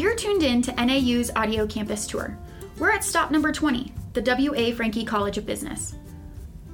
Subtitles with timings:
[0.00, 2.34] You're tuned in to NAU's Audio Campus Tour.
[2.78, 4.72] We're at stop number 20, the W.A.
[4.72, 5.94] Franke College of Business.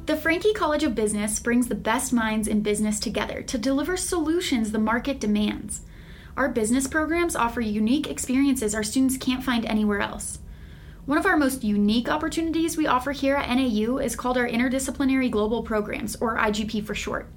[0.05, 4.71] The Franke College of Business brings the best minds in business together to deliver solutions
[4.71, 5.81] the market demands.
[6.37, 10.39] Our business programs offer unique experiences our students can't find anywhere else.
[11.05, 15.33] One of our most unique opportunities we offer here at NAU is called our Interdisciplinary
[15.33, 17.29] Global Programs, or IGP for short.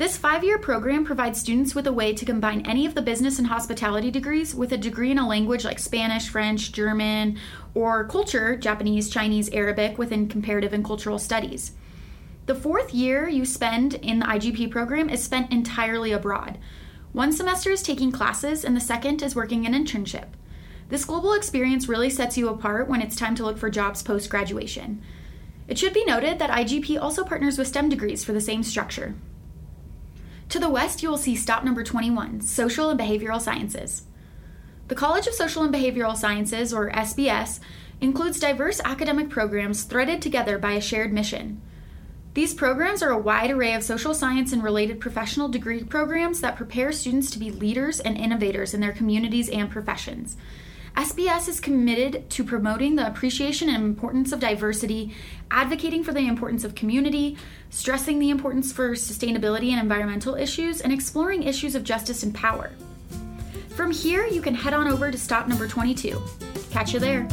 [0.00, 3.38] This five year program provides students with a way to combine any of the business
[3.38, 7.38] and hospitality degrees with a degree in a language like Spanish, French, German,
[7.74, 11.72] or culture, Japanese, Chinese, Arabic, within comparative and cultural studies.
[12.46, 16.56] The fourth year you spend in the IGP program is spent entirely abroad.
[17.12, 20.28] One semester is taking classes, and the second is working an internship.
[20.88, 24.30] This global experience really sets you apart when it's time to look for jobs post
[24.30, 25.02] graduation.
[25.68, 29.14] It should be noted that IGP also partners with STEM degrees for the same structure.
[30.50, 34.02] To the west, you will see stop number 21 Social and Behavioral Sciences.
[34.88, 37.60] The College of Social and Behavioral Sciences, or SBS,
[38.00, 41.62] includes diverse academic programs threaded together by a shared mission.
[42.34, 46.56] These programs are a wide array of social science and related professional degree programs that
[46.56, 50.36] prepare students to be leaders and innovators in their communities and professions.
[50.96, 55.14] SBS is committed to promoting the appreciation and importance of diversity,
[55.50, 57.36] advocating for the importance of community,
[57.70, 62.70] stressing the importance for sustainability and environmental issues, and exploring issues of justice and power.
[63.70, 66.20] From here, you can head on over to stop number 22.
[66.70, 67.26] Catch you there.